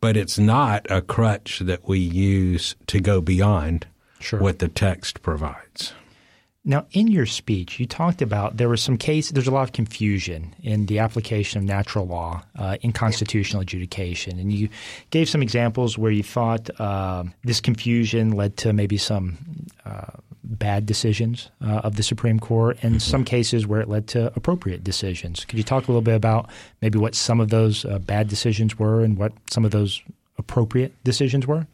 [0.00, 3.86] But it's not a crutch that we use to go beyond
[4.20, 4.40] sure.
[4.40, 5.94] what the text provides.
[6.66, 9.30] Now, in your speech, you talked about there was some case.
[9.30, 14.38] There's a lot of confusion in the application of natural law uh, in constitutional adjudication,
[14.38, 14.70] and you
[15.10, 19.36] gave some examples where you thought uh, this confusion led to maybe some
[19.84, 20.06] uh,
[20.44, 22.98] bad decisions uh, of the Supreme Court, and mm-hmm.
[22.98, 25.44] some cases where it led to appropriate decisions.
[25.44, 26.50] Could you talk a little bit about
[26.82, 30.02] maybe what some of those uh, bad decisions were, and what some of those
[30.38, 31.66] appropriate decisions were?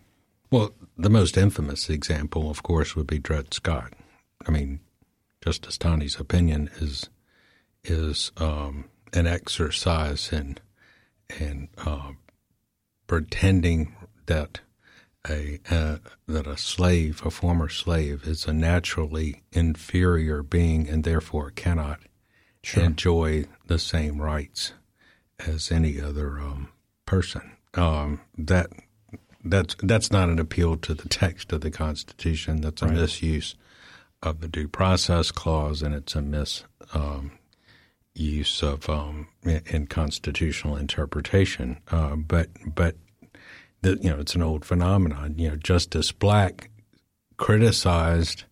[0.50, 3.92] Well, the most infamous example, of course, would be Dred Scott
[4.46, 4.80] I mean,
[5.42, 7.09] Justice Taney's opinion is
[7.85, 10.59] is um, an exercise in
[11.38, 12.12] in uh,
[13.06, 13.94] pretending
[14.26, 14.61] that
[15.28, 21.50] a uh, that a slave, a former slave, is a naturally inferior being and therefore
[21.50, 22.00] cannot
[22.62, 22.85] sure.
[22.85, 24.72] enjoy the same rights
[25.46, 26.68] as any other um,
[27.06, 27.56] person.
[27.74, 28.70] Um, that
[29.44, 32.61] that's that's not an appeal to the text of the Constitution.
[32.61, 32.94] That's a right.
[32.94, 33.54] misuse
[34.22, 37.33] of the due process clause, and it's a misuse um,
[38.62, 41.78] of um, in constitutional interpretation.
[41.90, 42.96] Uh, but but
[43.82, 45.34] the, you know it's an old phenomenon.
[45.36, 46.70] You know, Justice Black
[47.36, 48.44] criticized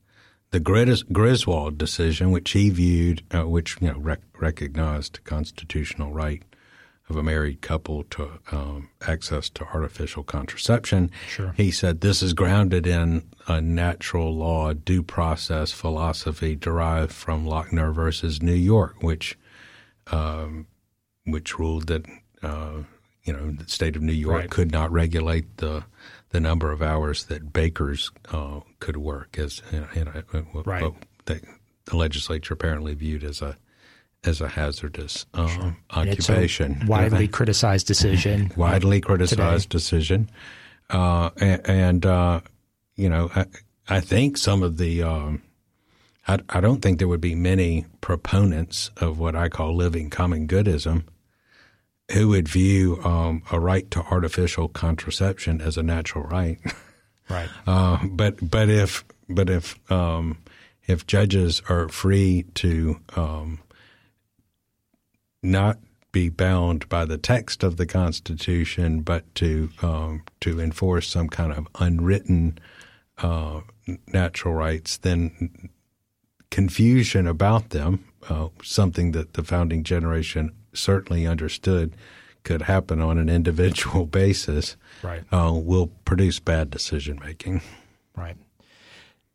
[0.51, 6.43] the Griswold decision, which he viewed, uh, which you know rec- recognized constitutional right
[7.09, 11.11] of a married couple to um, access to artificial contraception.
[11.29, 11.55] Sure.
[11.57, 17.95] He said this is grounded in a natural law due process philosophy derived from Lochner
[17.95, 19.39] versus New York, which
[20.11, 20.67] um,
[21.25, 22.07] which ruled that
[22.43, 22.83] uh,
[23.29, 24.51] you know the state of New York right.
[24.51, 25.85] could not regulate the
[26.31, 30.93] the number of hours that bakers uh, could work as you know, right.
[31.27, 31.43] the
[31.93, 33.59] legislature apparently viewed as a
[34.25, 35.77] as a hazardous um, sure.
[35.91, 36.87] occupation.
[36.87, 38.51] widely criticized decision.
[38.57, 39.79] widely criticized today.
[39.79, 40.31] decision.
[40.89, 42.41] Uh, and, and uh,
[42.97, 43.45] you know, I,
[43.89, 45.43] I, think some of the, um,
[46.27, 50.49] I, I, don't think there would be many proponents of what I call living common
[50.49, 51.05] goodism
[52.13, 56.59] who would view um, a right to artificial contraception as a natural right.
[57.31, 57.51] Right.
[57.67, 60.39] Uh, but but if but if um,
[60.87, 63.61] if judges are free to um,
[65.43, 65.79] not
[66.11, 71.53] be bound by the text of the Constitution, but to um, to enforce some kind
[71.53, 72.59] of unwritten
[73.19, 73.61] uh,
[74.07, 75.69] natural rights, then
[76.51, 81.95] confusion about them, uh, something that the founding generation certainly understood
[82.45, 85.23] could happen on an individual basis, right.
[85.33, 87.61] uh, will produce bad decision making.
[88.17, 88.37] Right.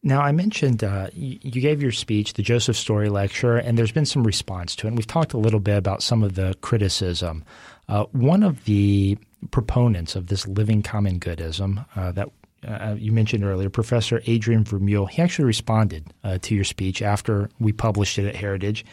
[0.06, 4.06] Now, I mentioned uh, you, gave your speech, the Joseph Story lecture, and there's been
[4.06, 4.90] some response to it.
[4.90, 7.46] And we've talked a little bit about some of the criticism.
[7.88, 9.18] Uh, one of the
[9.52, 12.30] proponents of this living common goodism uh, that
[12.68, 17.50] uh, you mentioned earlier, Professor Adrian Vermeule, he actually responded uh, to your speech after
[17.60, 18.86] we published it at Heritage.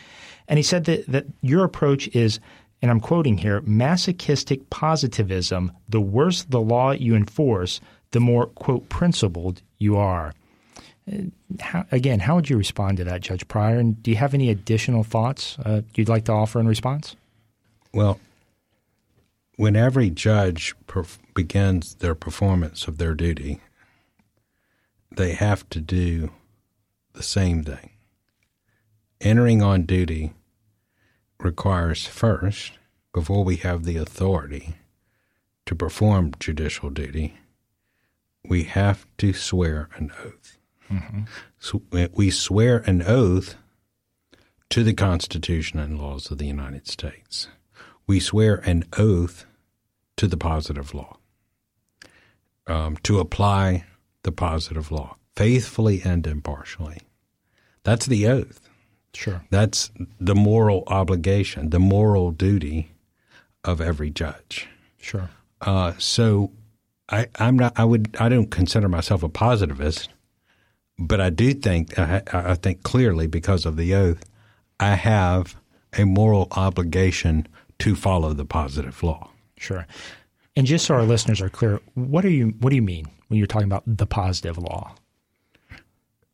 [0.48, 2.40] And he said that, that your approach is,
[2.82, 5.72] and I'm quoting here, masochistic positivism.
[5.88, 7.80] The worse the law you enforce,
[8.10, 10.34] the more, quote, principled you are.
[11.60, 13.78] How, again, how would you respond to that, Judge Pryor?
[13.78, 17.16] And do you have any additional thoughts uh, you'd like to offer in response?
[17.92, 18.20] Well,
[19.60, 23.60] when every judge perf- begins their performance of their duty,
[25.14, 26.30] they have to do
[27.12, 27.90] the same thing.
[29.20, 30.32] Entering on duty
[31.38, 32.72] requires first,
[33.12, 34.76] before we have the authority
[35.66, 37.34] to perform judicial duty,
[38.42, 40.56] we have to swear an oath.
[40.90, 41.24] Mm-hmm.
[41.58, 41.82] So
[42.14, 43.56] we swear an oath
[44.70, 47.48] to the Constitution and laws of the United States.
[48.06, 49.44] We swear an oath
[50.20, 51.16] to the positive law,
[52.66, 53.84] um, to apply
[54.22, 56.98] the positive law faithfully and impartially.
[57.82, 58.68] That's the oath.
[59.14, 59.42] Sure.
[59.50, 62.92] That's the moral obligation, the moral duty
[63.64, 64.68] of every judge.
[64.98, 65.30] Sure.
[65.60, 66.52] Uh, so
[67.08, 67.72] I, I'm not.
[67.76, 68.16] I would.
[68.20, 70.10] I don't consider myself a positivist
[71.00, 74.22] but I do think I, I think clearly because of the oath,
[74.78, 75.56] I have
[75.96, 79.30] a moral obligation to follow the positive law.
[79.60, 79.86] Sure.
[80.56, 83.38] And just so our listeners are clear, what are you what do you mean when
[83.38, 84.94] you're talking about the positive law?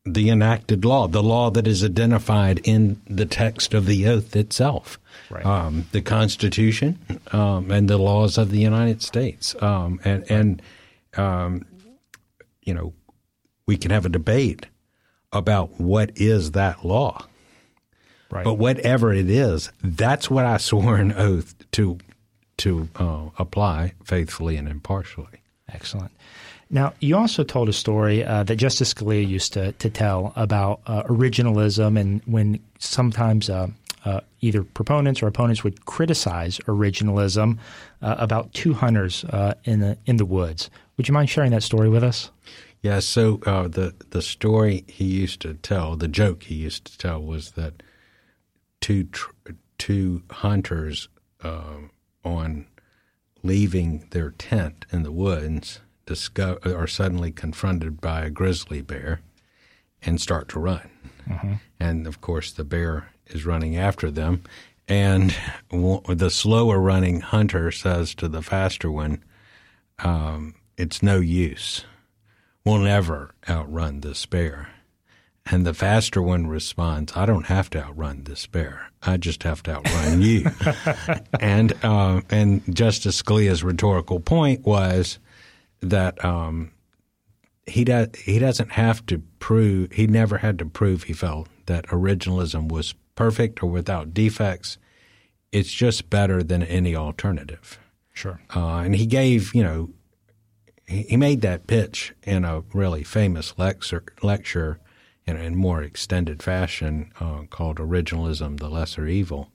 [0.08, 5.00] the enacted law, the law that is identified in the text of the oath itself,
[5.30, 5.44] Right.
[5.44, 6.96] um, the Constitution
[7.32, 10.62] um, and the laws of the United States, um, and and
[11.16, 11.66] um,
[12.62, 12.92] you know
[13.66, 14.66] we can have a debate
[15.32, 17.26] about what is that law,
[18.30, 18.44] Right.
[18.44, 21.98] but whatever it is, that's what I swore an oath to
[22.58, 25.42] to uh, apply faithfully and impartially.
[25.68, 26.12] Excellent.
[26.70, 30.80] Now, you also told a story uh, that Justice Scalia used to, to tell about
[30.86, 33.68] uh, originalism and when sometimes uh,
[34.04, 37.58] uh, either proponents or opponents would criticize originalism
[38.02, 40.70] uh, about two hunters uh, in the in the woods.
[40.96, 42.30] Would you mind sharing that story with us?
[42.82, 46.98] Yeah, so uh, the the story he used to tell, the joke he used to
[46.98, 47.82] tell, was that
[48.80, 49.32] two tr-
[49.78, 51.08] two hunters
[51.42, 51.78] uh,
[52.26, 52.66] on
[53.42, 59.20] leaving their tent in the woods discover, are suddenly confronted by a grizzly bear
[60.02, 60.90] and start to run,
[61.80, 64.42] and of course the bear is running after them,
[64.88, 65.34] and
[65.70, 69.22] w- the slower running hunter says to the faster one,
[70.00, 71.84] um, "It's no use."
[72.64, 74.68] We'll never outrun this bear.
[75.48, 78.90] And the faster one responds, I don't have to outrun this bear.
[79.02, 80.50] I just have to outrun you.
[81.40, 85.20] and uh, and Justice Scalia's rhetorical point was
[85.80, 86.72] that um,
[87.64, 91.86] he does he doesn't have to prove he never had to prove he felt that
[91.88, 94.78] originalism was perfect or without defects.
[95.52, 97.78] It's just better than any alternative.
[98.12, 98.40] Sure.
[98.54, 99.90] Uh, and he gave, you know,
[100.86, 104.80] he, he made that pitch in a really famous lecture, lecture
[105.26, 109.50] in a more extended fashion uh, called "Originalism: The Lesser Evil,"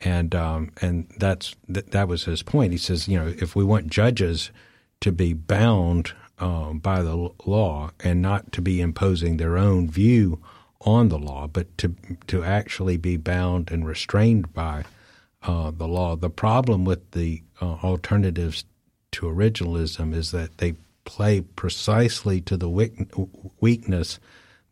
[0.00, 2.72] and um, and that's th- that was his point.
[2.72, 4.50] He says, you know, if we want judges
[5.00, 10.40] to be bound um, by the law and not to be imposing their own view
[10.80, 11.94] on the law, but to
[12.26, 14.84] to actually be bound and restrained by
[15.42, 16.16] uh, the law.
[16.16, 18.64] The problem with the uh, alternatives
[19.12, 22.68] to originalism is that they play precisely to the
[23.60, 24.18] weakness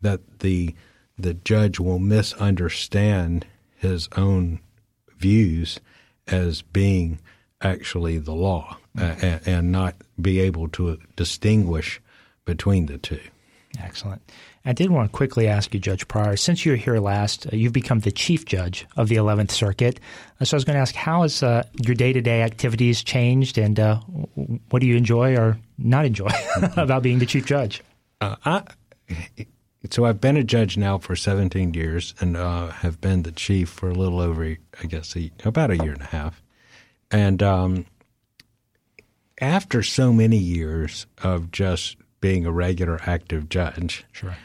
[0.01, 0.75] that the
[1.17, 4.59] the judge will misunderstand his own
[5.17, 5.79] views
[6.27, 7.19] as being
[7.61, 12.01] actually the law uh, and, and not be able to distinguish
[12.45, 13.19] between the two.
[13.79, 14.21] Excellent.
[14.65, 17.55] I did want to quickly ask you, Judge Pryor, since you were here last, uh,
[17.55, 19.99] you've become the chief judge of the 11th Circuit.
[20.39, 23.03] Uh, so I was going to ask, how has uh, your day to day activities
[23.03, 23.99] changed, and uh,
[24.69, 26.29] what do you enjoy or not enjoy
[26.77, 27.81] about being the chief judge?
[28.19, 28.63] Uh, I,
[29.89, 33.69] so I've been a judge now for 17 years and uh, have been the chief
[33.69, 34.43] for a little over,
[34.81, 36.41] I guess, a, about a year and a half.
[37.09, 37.85] And um,
[39.39, 44.35] after so many years of just being a regular active judge, Sure.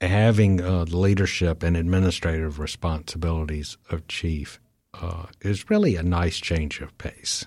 [0.00, 4.60] having uh, the leadership and administrative responsibilities of chief
[4.94, 7.46] uh, is really a nice change of pace.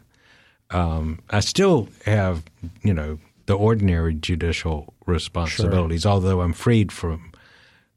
[0.72, 2.44] Um, I still have,
[2.82, 7.32] you know, the ordinary judicial responsibilities, although I'm freed from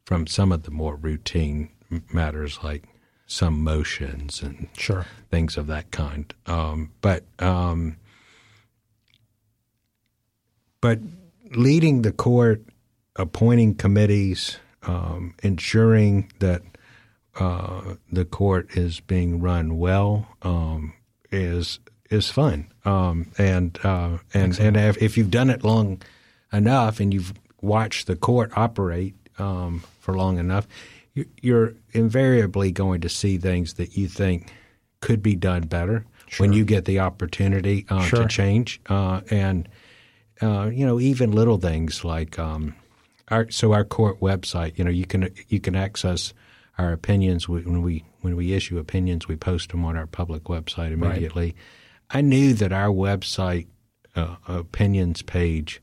[0.08, 1.68] from some of the more routine
[2.10, 2.82] matters like
[3.26, 5.04] some motions and Sure.
[5.30, 6.32] things of that kind.
[6.46, 7.98] Um, but um,
[10.80, 10.98] but
[11.50, 12.62] leading the court,
[13.16, 16.62] appointing committees, um, ensuring that
[17.38, 20.94] uh, the court is being run well um,
[21.30, 22.72] is is fun.
[22.86, 26.00] Um, and uh, and and if, if you've done it long
[26.50, 30.66] enough and you've watched the court operate um, for long enough,
[31.14, 34.52] you, you're invariably going to see things that you think
[35.00, 36.04] could be done better
[36.38, 38.22] when you get the opportunity uh, Sure.
[38.22, 38.80] to change.
[38.88, 39.68] Uh, and
[40.42, 42.74] uh, you know, even little things like um,
[43.28, 44.78] our so our court website.
[44.78, 46.32] You know, you can you can access
[46.76, 49.26] our opinions when we when we issue opinions.
[49.26, 51.56] We post them on our public website immediately.
[52.10, 53.66] I knew that our website
[54.14, 55.82] uh, opinions page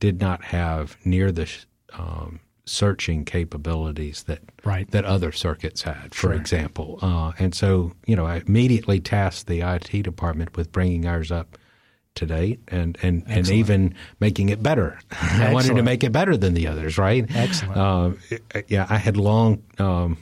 [0.00, 1.48] did not have near the
[1.92, 4.90] um, searching capabilities that Right.
[4.92, 6.98] that other circuits had, for example.
[7.02, 11.58] Uh, and so, you know, I immediately tasked the IT department with bringing ours up
[12.14, 14.98] to date and, and, and even making it better.
[15.10, 17.26] I wanted to make it better than the others, right?
[17.34, 17.76] Excellent.
[17.76, 18.12] Uh,
[18.68, 20.16] yeah, I had long um,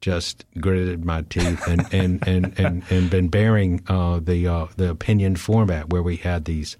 [0.00, 4.88] just gritted my teeth and, and, and, and, and been bearing uh, the uh, the
[4.88, 6.76] opinion format where we had these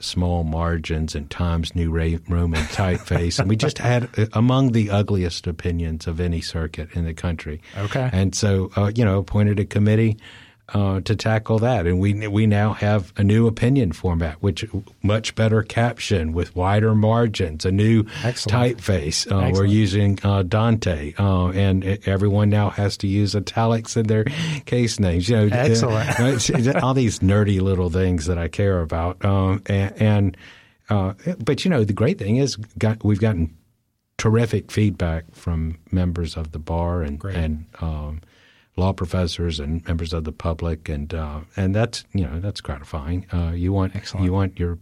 [0.00, 1.90] small margins and Times New
[2.28, 7.04] Roman typeface, and we just had uh, among the ugliest opinions of any circuit in
[7.04, 7.60] the country.
[7.76, 8.10] Okay.
[8.12, 10.16] and so uh, you know, appointed a committee.
[10.74, 11.86] Uh, to tackle that.
[11.86, 14.64] And we we now have a new opinion format, which
[15.02, 18.78] much better caption with wider margins, a new Excellent.
[18.78, 19.30] typeface.
[19.30, 24.24] Uh, we're using uh, Dante, uh, and everyone now has to use italics in their
[24.64, 25.28] case names.
[25.28, 26.76] You know, Excellent.
[26.82, 30.00] all these nerdy little things that I care about, um, and.
[30.00, 30.36] and
[30.88, 33.56] uh, but you know, the great thing is, got, we've gotten
[34.18, 37.36] terrific feedback from members of the bar and Great.
[37.36, 38.20] and um,
[38.80, 43.26] law professors and members of the public, and uh, and that's you know that's gratifying.
[43.32, 44.24] Uh, you want Excellent.
[44.24, 44.78] you want your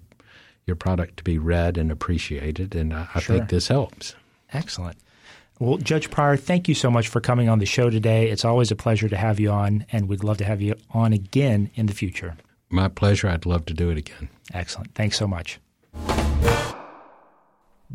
[0.66, 3.36] your product to be read and appreciated, and I, I Sure.
[3.36, 4.14] think this helps.
[4.52, 4.96] Excellent.
[5.58, 8.30] Well, Judge Pryor, thank you so much for coming on the show today.
[8.30, 11.12] It's always a pleasure to have you on, and we'd love to have you on
[11.12, 12.36] again in the future.
[12.70, 13.28] My pleasure.
[13.28, 14.28] I'd love to do it again.
[14.54, 14.94] Excellent.
[14.94, 15.58] Thanks so much.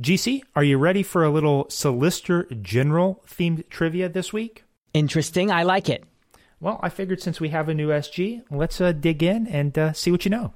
[0.02, 4.64] GC, are you ready for a little Solicitor General themed trivia this week?
[4.94, 5.52] Interesting.
[5.52, 6.04] I like it.
[6.60, 9.94] Well, I figured since we have a new SG, let's uh, dig in and uh,
[9.94, 10.54] see what you know.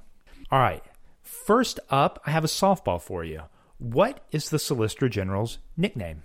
[0.50, 0.82] All right.
[1.22, 3.42] First up, I have a softball for you.
[3.78, 6.22] What is the Solicitor General's nickname?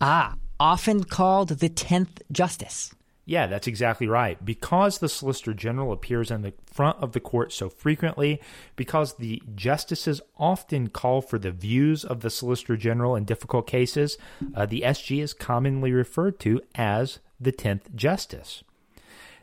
[0.00, 2.94] Ah, often called the 10th Justice.
[3.24, 4.44] Yeah, that's exactly right.
[4.44, 8.40] Because the Solicitor General appears in the front of the court so frequently,
[8.74, 14.18] because the justices often call for the views of the Solicitor General in difficult cases,
[14.54, 18.64] uh, the SG is commonly referred to as the 10th Justice.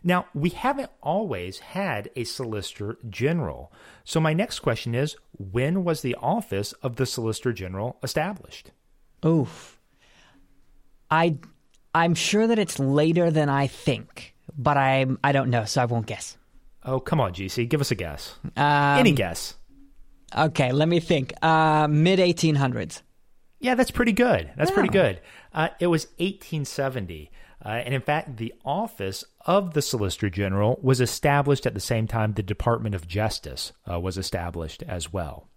[0.04, 3.72] Now, we haven't always had a Solicitor General.
[4.04, 8.72] So, my next question is when was the office of the Solicitor General established?
[9.26, 9.78] Oof.
[11.12, 11.38] I
[11.94, 15.86] I'm sure that it's later than I think, but I I don't know, so I
[15.86, 16.38] won't guess.
[16.84, 18.36] Oh, come on, GC, give us a guess.
[18.56, 19.56] Um, Any guess?
[20.36, 21.34] Okay, let me think.
[21.42, 23.02] Uh, mid 1800s.
[23.60, 24.50] Yeah, that's pretty good.
[24.56, 25.20] That's pretty good.
[25.54, 27.32] Uh, it was 1870.
[27.64, 32.08] Uh, and in fact, the office of the Solicitor General was established at the same
[32.08, 35.50] time the Department of Justice uh, was established as well.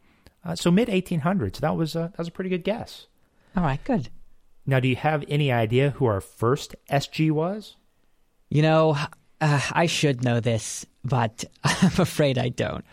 [0.45, 1.59] Uh, so mid 1800s.
[1.59, 3.07] That was uh, that was a pretty good guess.
[3.57, 4.09] All right, good.
[4.67, 7.77] Now, do you have any idea who our first SG was?
[8.49, 8.97] You know,
[9.41, 12.85] uh, I should know this, but I'm afraid I don't.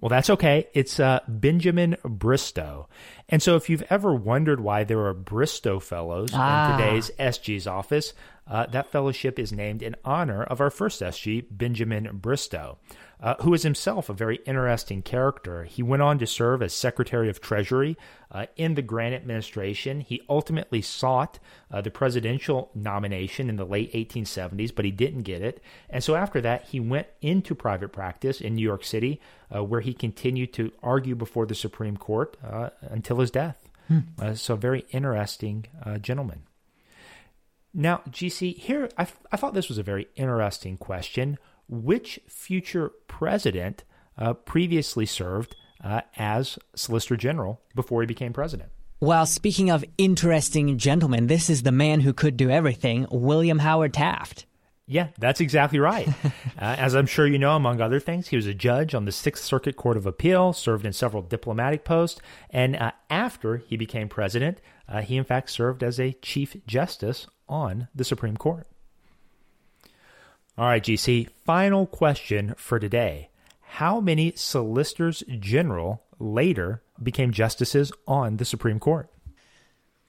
[0.00, 0.68] Well, that's okay.
[0.74, 2.88] It's uh, Benjamin Bristow.
[3.28, 6.74] And so, if you've ever wondered why there are Bristow Fellows Ah.
[6.74, 8.12] in today's SG's office,
[8.48, 12.78] uh, that fellowship is named in honor of our first SG, Benjamin Bristow,
[13.20, 15.64] uh, who is himself a very interesting character.
[15.64, 17.96] He went on to serve as Secretary of Treasury
[18.30, 20.00] uh, in the Grant administration.
[20.00, 21.38] He ultimately sought
[21.70, 25.62] uh, the presidential nomination in the late 1870s, but he didn't get it.
[25.90, 29.20] And so after that, he went into private practice in New York City,
[29.54, 33.68] uh, where he continued to argue before the Supreme Court uh, until his death.
[34.20, 36.42] Uh, so, a very interesting uh, gentleman.
[37.78, 41.36] Now, GC, here, I, I thought this was a very interesting question.
[41.68, 43.84] Which future president
[44.16, 48.70] uh, previously served uh, as Solicitor General before he became president?
[48.98, 53.92] Well, speaking of interesting gentlemen, this is the man who could do everything, William Howard
[53.92, 54.46] Taft.
[54.86, 56.08] Yeah, that's exactly right.
[56.24, 59.12] uh, as I'm sure you know, among other things, he was a judge on the
[59.12, 64.08] Sixth Circuit Court of Appeal, served in several diplomatic posts, and uh, after he became
[64.08, 68.66] president, uh, he in fact served as a Chief Justice on the Supreme Court.
[70.58, 73.28] All right, GC, final question for today.
[73.60, 79.10] How many solicitors general later became justices on the Supreme Court?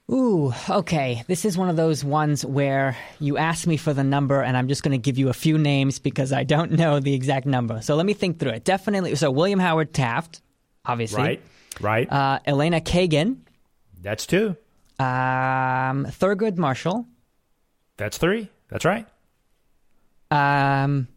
[0.09, 1.25] Ooh, okay.
[1.27, 4.69] This is one of those ones where you ask me for the number, and I'm
[4.69, 7.81] just going to give you a few names because I don't know the exact number.
[7.81, 8.63] So let me think through it.
[8.63, 9.15] Definitely.
[9.15, 10.41] So William Howard Taft,
[10.85, 11.21] obviously.
[11.21, 11.41] Right,
[11.81, 12.09] right.
[12.09, 13.39] Uh, Elena Kagan,
[14.01, 14.55] That's two.
[14.97, 17.05] um, Thurgood Marshall.
[17.97, 18.49] That's three.
[18.69, 19.05] That's right.
[20.31, 21.07] Um,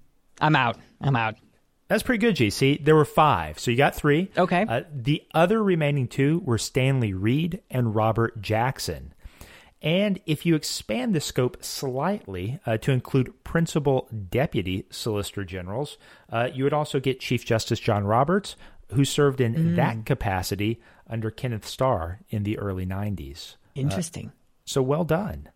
[0.41, 0.79] I'm out.
[1.01, 1.37] I'm out.
[1.89, 2.85] That's pretty good, GC.
[2.85, 4.31] There were five, so you got three.
[4.37, 4.65] Okay.
[4.69, 9.13] Uh, the other remaining two were Stanley Reed and Robert Jackson.
[9.83, 15.97] And if you expand the scope slightly uh, to include principal deputy solicitor generals,
[16.31, 18.57] uh, you would also get Chief Justice John Roberts,
[18.93, 23.57] who served in that capacity under Kenneth Starr in the early 90s.
[23.75, 24.33] Interesting.
[24.65, 25.49] So well done.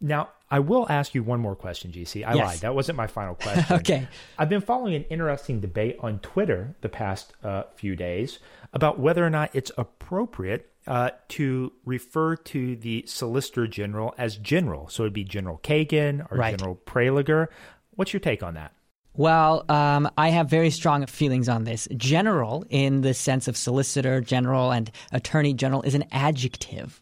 [0.00, 2.24] Now, I will ask you one more question, GC.
[2.24, 2.44] I Yes.
[2.46, 2.58] lied.
[2.60, 3.76] That wasn't my final question.
[3.76, 4.08] Okay.
[4.38, 8.38] I've been following an interesting debate on Twitter the past uh, few days
[8.72, 14.88] about whether or not it's appropriate uh, to refer to the Solicitor General as General.
[14.88, 16.56] So it'd be General Kagan or Right.
[16.56, 17.48] General Prelogar.
[17.96, 18.72] What's your take on that?
[19.14, 21.88] Well, um, I have very strong feelings on this.
[21.96, 27.00] General, in the sense of solicitor general and attorney general, is an adjective.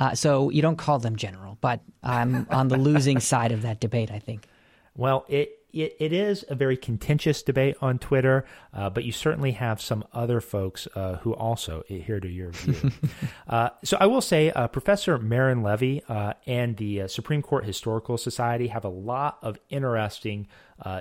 [0.00, 3.80] Uh, so you don't call them general, but I'm on the losing side of that
[3.80, 4.46] debate, I think.
[4.94, 9.52] Well, it it, it is a very contentious debate on Twitter, uh, but you certainly
[9.52, 12.90] have some other folks uh, who also adhere to your view.
[13.48, 17.64] uh, so I will say, uh, Professor Marin Levy uh, and the uh, Supreme Court
[17.64, 20.46] Historical Society have a lot of interesting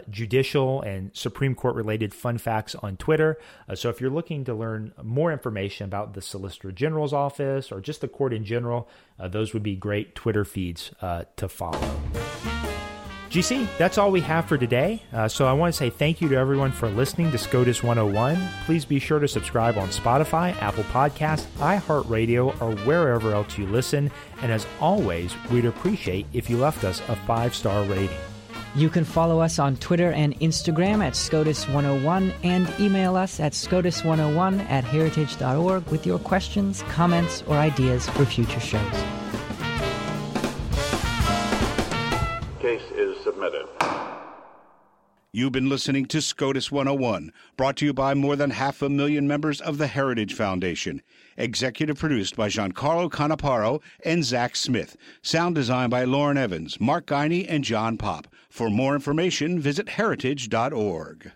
[0.09, 3.37] judicial and Supreme Court related fun facts on Twitter.
[3.75, 8.01] so if you're looking to learn more information about the Solicitor General's office or just
[8.01, 10.89] the court in general, those would be great Twitter feeds
[11.35, 12.66] to follow.
[13.37, 14.99] GC, that's all we have for today.
[15.13, 18.35] Uh, so I want to say thank you to everyone for listening to SCOTUS 101.
[18.65, 24.09] Please be sure to subscribe on Spotify, Apple Podcasts, iHeartRadio, or wherever else you listen.
[24.41, 28.17] And as always, we'd appreciate if you left us a five star rating.
[28.73, 34.67] You can follow us on Twitter and Instagram at SCOTUS101 and email us at SCOTUS101
[34.67, 39.16] at heritage.org with your questions, comments, or ideas for future shows.
[43.37, 43.67] Submitted.
[45.31, 49.27] You've been listening to SCOTUS 101, brought to you by more than half a million
[49.27, 51.03] members of the Heritage Foundation.
[51.37, 54.97] Executive produced by Giancarlo Canaparo and Zach Smith.
[55.21, 58.27] Sound designed by Lauren Evans, Mark Guiney, and John Pop.
[58.49, 61.31] For more information, visit heritage.org.